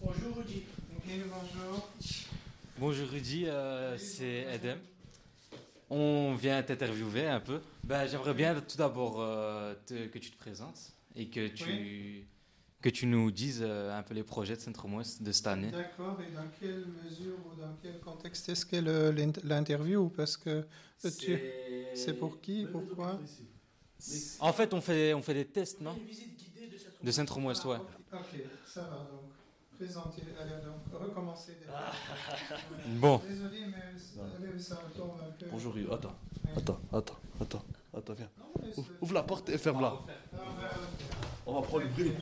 Bonjour 0.00 0.36
Rudy. 0.36 0.62
Bonjour. 1.06 1.88
Bonjour 2.78 3.08
Rudy, 3.08 3.44
euh, 3.46 3.96
c'est 3.98 4.46
Edem. 4.52 4.78
On 5.90 6.34
vient 6.34 6.62
t'interviewer 6.62 7.26
un 7.28 7.40
peu. 7.40 7.60
Ben, 7.84 8.06
J'aimerais 8.08 8.34
bien 8.34 8.60
tout 8.60 8.76
d'abord 8.76 9.16
euh, 9.20 9.74
que 9.86 10.18
tu 10.18 10.30
te 10.30 10.36
présentes 10.38 10.92
et 11.14 11.26
que 11.28 11.48
tu, 11.48 12.26
que 12.80 12.88
tu 12.88 13.06
nous 13.06 13.30
dises 13.30 13.60
euh, 13.62 13.96
un 13.96 14.02
peu 14.02 14.14
les 14.14 14.24
projets 14.24 14.56
de 14.56 14.60
Centre 14.60 14.86
Ouest 14.88 15.22
de 15.22 15.30
cette 15.30 15.46
année. 15.46 15.70
D'accord, 15.70 16.18
et 16.20 16.32
dans 16.34 16.48
quelle 16.60 16.86
mesure 17.04 17.36
ou 17.46 17.60
dans 17.60 17.76
quel 17.82 18.00
contexte 18.00 18.48
est-ce 18.48 18.66
l'int- 19.12 19.40
l'interview 19.44 20.08
Parce 20.08 20.36
que 20.36 20.64
tu- 21.10 21.38
c'est 21.94 22.14
pour 22.14 22.40
qui 22.40 22.66
Pourquoi? 22.70 23.20
En 24.40 24.52
fait, 24.52 24.74
on 24.74 24.80
fait, 24.80 25.14
on 25.14 25.22
fait 25.22 25.34
des 25.34 25.44
tests, 25.46 25.80
non? 25.80 25.96
Une 26.00 26.06
visite 26.06 26.36
guidée 26.36 26.53
de 27.04 27.40
Ouest, 27.40 27.64
ouais. 27.66 27.76
Ok, 28.12 28.20
ça 28.66 28.82
va 28.82 28.96
donc. 29.10 29.30
Présenter, 29.76 30.22
allez 30.40 30.62
donc, 30.64 31.00
recommencer. 31.00 31.58
Bon. 32.86 33.20
Désolé, 33.28 33.66
mais 33.66 33.74
allez, 34.48 34.58
ça 34.58 34.74
un 34.74 34.88
peu. 34.88 35.46
Bonjour, 35.50 35.76
Hugo. 35.76 35.92
attends, 35.94 36.14
Ouais. 36.44 36.52
attends, 36.58 36.78
attends, 36.92 37.18
attends, 37.40 37.64
attends, 37.96 38.12
viens. 38.14 38.30
Non, 38.38 38.46
mais 38.62 38.70
Ouvre, 39.00 39.14
la 39.14 39.22
porte 39.24 39.48
et 39.48 39.58
ferme-la. 39.58 39.88
Ah, 39.88 39.98
on 40.32 40.36
va 40.36 40.68
refaire. 40.68 40.78
On 41.46 41.54
va 41.54 41.62
prendre 41.62 41.82
le 41.82 41.88
bruit. 41.88 42.12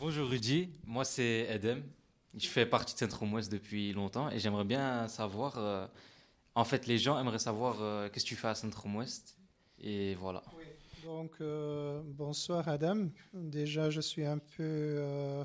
Bonjour 0.00 0.28
Rudy, 0.28 0.68
moi 0.86 1.04
c'est 1.04 1.46
Edem. 1.50 1.82
Je 2.36 2.48
fais 2.48 2.66
partie 2.66 2.94
de 2.94 2.98
Centre 2.98 3.22
Ouest 3.32 3.50
depuis 3.50 3.92
longtemps 3.92 4.30
et 4.30 4.38
j'aimerais 4.38 4.64
bien 4.64 5.08
savoir. 5.08 5.54
euh, 5.58 5.86
en 6.54 6.64
fait, 6.64 6.86
les 6.86 6.98
gens 6.98 7.18
aimeraient 7.18 7.38
savoir 7.38 7.80
euh, 7.80 8.08
qu'est-ce 8.08 8.24
que 8.24 8.28
tu 8.28 8.36
fais 8.36 8.48
à 8.48 8.54
Centre 8.54 8.86
Ouest. 8.86 9.36
Et 9.78 10.14
voilà. 10.14 10.42
Oui. 10.56 10.64
Donc, 11.04 11.32
euh, 11.40 12.00
bonsoir 12.04 12.68
Adam. 12.68 13.08
Déjà, 13.32 13.90
je 13.90 14.00
suis 14.00 14.24
un 14.24 14.38
peu 14.38 14.62
euh, 14.62 15.44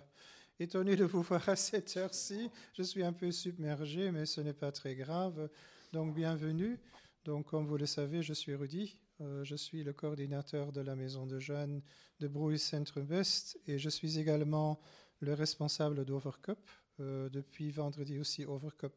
étonné 0.59 0.95
de 0.95 1.03
vous 1.03 1.21
voir 1.21 1.49
à 1.49 1.55
cette 1.55 1.97
heure-ci. 1.97 2.49
Je 2.77 2.83
suis 2.83 3.03
un 3.03 3.11
peu 3.11 3.31
submergé, 3.31 4.11
mais 4.11 4.25
ce 4.25 4.39
n'est 4.39 4.53
pas 4.53 4.71
très 4.71 4.95
grave. 4.95 5.49
Donc, 5.91 6.13
bienvenue. 6.13 6.79
Donc, 7.25 7.47
comme 7.47 7.65
vous 7.65 7.77
le 7.77 7.87
savez, 7.87 8.21
je 8.21 8.33
suis 8.33 8.55
Rudy. 8.55 8.97
Je 9.43 9.55
suis 9.57 9.83
le 9.83 9.91
coordinateur 9.91 10.71
de 10.71 10.79
la 10.79 10.95
maison 10.95 11.25
de 11.25 11.39
jeunes 11.39 11.81
de 12.21 12.29
Bruges 12.29 12.59
Centre 12.59 13.01
West 13.01 13.59
et 13.67 13.77
je 13.77 13.89
suis 13.89 14.17
également 14.17 14.79
le 15.19 15.33
responsable 15.33 16.05
d'Overcup. 16.05 16.57
Depuis 16.99 17.69
vendredi 17.69 18.17
aussi, 18.17 18.45
Overcup 18.45 18.93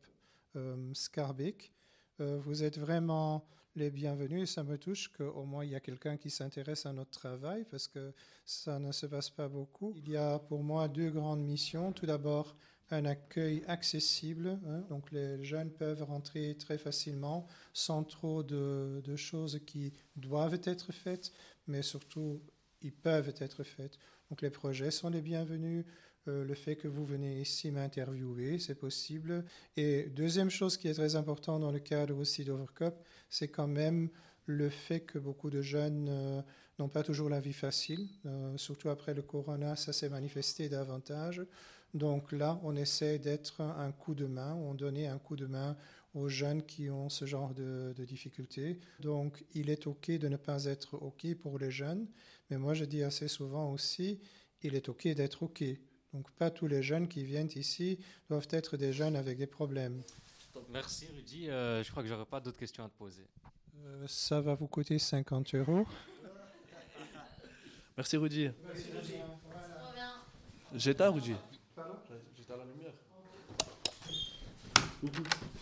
Scarbeck. 0.93 1.73
Euh, 2.21 2.39
vous 2.45 2.63
êtes 2.63 2.79
vraiment 2.79 3.45
les 3.75 3.91
bienvenus. 3.91 4.51
Ça 4.51 4.63
me 4.65 4.77
touche 4.79 5.09
qu'au 5.09 5.45
moins 5.45 5.65
il 5.65 5.71
y 5.71 5.75
a 5.75 5.81
quelqu'un 5.81 6.17
qui 6.17 6.31
s'intéresse 6.31 6.87
à 6.87 6.93
notre 6.93 7.11
travail 7.11 7.65
parce 7.71 7.89
que 7.89 8.13
ça 8.45 8.79
ne 8.79 8.93
se 8.93 9.07
passe 9.07 9.31
pas 9.31 9.49
beaucoup. 9.49 9.95
Il 9.97 10.11
y 10.11 10.17
a 10.17 10.39
pour 10.39 10.63
moi 10.63 10.89
deux 10.89 11.11
grandes 11.11 11.43
missions. 11.43 11.93
Tout 11.93 12.07
d'abord, 12.07 12.57
un 12.91 13.05
accueil 13.07 13.65
accessible. 13.67 14.59
hein. 14.67 14.85
donc 14.91 15.11
les 15.13 15.43
jeunes 15.45 15.71
peuvent 15.71 16.03
rentrer 16.03 16.55
très 16.59 16.77
facilement 16.79 17.47
sans 17.73 18.05
trop 18.05 18.43
de, 18.43 19.01
de 19.03 19.17
choses 19.17 19.61
qui 19.67 19.93
doivent 20.17 20.61
être 20.65 20.93
faites, 20.93 21.33
mais 21.67 21.83
surtout 21.83 22.43
ils 22.85 22.93
peuvent 22.93 23.35
être 23.39 23.65
faites. 23.65 23.99
Donc 24.31 24.43
les 24.43 24.51
projets 24.51 24.91
sont 24.91 25.11
les 25.11 25.21
bienvenus. 25.21 25.85
Euh, 26.29 26.45
le 26.45 26.55
fait 26.55 26.77
que 26.77 26.89
vous 26.89 27.05
venez 27.05 27.41
ici 27.41 27.71
m'interviewer, 27.71 28.59
c'est 28.59 28.77
possible. 28.77 29.45
Et 29.77 30.05
deuxième 30.05 30.51
chose 30.51 30.77
qui 30.77 30.89
est 30.89 30.95
très 30.95 31.17
importante 31.17 31.61
dans 31.61 31.73
le 31.73 31.81
cadre 31.81 32.17
aussi 32.17 32.45
d'Overcup, 32.45 32.95
c'est 33.29 33.49
quand 33.49 33.67
même 33.67 34.09
le 34.47 34.71
fait 34.71 35.01
que 35.01 35.19
beaucoup 35.19 35.51
de 35.51 35.63
jeunes 35.63 36.09
euh, 36.09 36.43
n'ont 36.79 36.89
pas 36.89 37.03
toujours 37.03 37.29
la 37.29 37.41
vie 37.41 37.53
facile. 37.53 38.09
Euh, 38.27 38.57
surtout 38.57 38.89
après 38.89 39.15
le 39.15 39.23
corona, 39.23 39.77
ça 39.77 39.93
s'est 39.93 40.09
manifesté 40.09 40.69
davantage. 40.69 41.43
Donc 41.95 42.33
là, 42.33 42.59
on 42.63 42.75
essaie 42.75 43.19
d'être 43.19 43.61
un 43.61 43.93
coup 43.93 44.15
de 44.15 44.27
main, 44.27 44.55
on 44.55 44.75
donnait 44.75 45.07
un 45.09 45.19
coup 45.19 45.37
de 45.37 45.47
main 45.47 45.77
aux 46.15 46.29
jeunes 46.29 46.63
qui 46.63 46.91
ont 46.91 47.09
ce 47.09 47.25
genre 47.25 47.55
de, 47.55 47.95
de 47.97 48.05
difficultés. 48.05 48.79
Donc 49.01 49.45
il 49.55 49.71
est 49.71 49.87
OK 49.87 50.11
de 50.11 50.29
ne 50.29 50.37
pas 50.37 50.65
être 50.65 50.95
OK 50.95 51.35
pour 51.37 51.59
les 51.59 51.71
jeunes, 51.71 52.07
mais 52.51 52.59
moi 52.59 52.75
je 52.75 52.85
dis 52.85 53.03
assez 53.03 53.29
souvent 53.29 53.73
aussi, 53.73 54.21
il 54.63 54.75
est 54.75 54.89
OK 54.89 55.09
d'être 55.09 55.43
OK. 55.43 55.65
Donc 56.13 56.31
pas 56.33 56.51
tous 56.51 56.67
les 56.67 56.83
jeunes 56.83 57.09
qui 57.09 57.25
viennent 57.25 57.51
ici 57.57 57.99
doivent 58.29 58.49
être 58.51 58.77
des 58.77 58.93
jeunes 58.93 59.17
avec 59.17 59.39
des 59.39 59.47
problèmes. 59.47 60.03
Merci 60.71 61.07
Rudy. 61.15 61.49
Euh, 61.49 61.83
je 61.83 61.91
crois 61.91 62.03
que 62.03 62.09
j'aurais 62.09 62.27
pas 62.27 62.41
d'autres 62.41 62.59
questions 62.59 62.85
à 62.85 62.89
te 62.89 62.97
poser. 62.97 63.27
Euh, 63.85 64.07
ça 64.07 64.41
va 64.41 64.55
vous 64.55 64.69
coûter 64.69 64.99
50 64.99 65.55
euros. 65.55 65.87
Merci, 67.97 68.17
Rudy. 68.17 68.51
Voilà. 68.63 70.15
J'éteins, 70.75 71.11
Rudy. 71.11 71.35
Pardon 71.35 71.43
J'éteins 71.43 71.51
la 71.51 71.62
Mm-hmm. 75.05 75.62